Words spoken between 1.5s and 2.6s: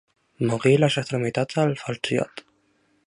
el falziot.